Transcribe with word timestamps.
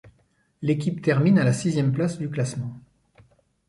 L'équipe 0.63 1.03
termine 1.03 1.37
à 1.37 1.43
la 1.43 1.53
sixième 1.53 1.91
place 1.91 2.17
du 2.17 2.27
classement. 2.27 2.73